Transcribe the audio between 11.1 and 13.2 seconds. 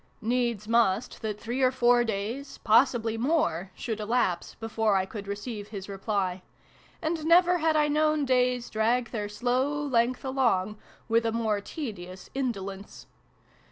a more tedi ous indolence.